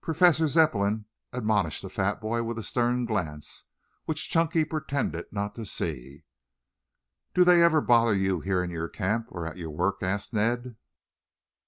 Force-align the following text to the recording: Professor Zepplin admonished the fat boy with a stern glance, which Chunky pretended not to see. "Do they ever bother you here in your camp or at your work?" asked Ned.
Professor 0.00 0.46
Zepplin 0.46 1.06
admonished 1.32 1.82
the 1.82 1.90
fat 1.90 2.20
boy 2.20 2.44
with 2.44 2.60
a 2.60 2.62
stern 2.62 3.04
glance, 3.04 3.64
which 4.04 4.30
Chunky 4.30 4.64
pretended 4.64 5.32
not 5.32 5.56
to 5.56 5.66
see. 5.66 6.22
"Do 7.34 7.42
they 7.42 7.60
ever 7.64 7.80
bother 7.80 8.14
you 8.14 8.38
here 8.38 8.62
in 8.62 8.70
your 8.70 8.88
camp 8.88 9.26
or 9.30 9.48
at 9.48 9.56
your 9.56 9.70
work?" 9.70 10.00
asked 10.00 10.32
Ned. 10.32 10.76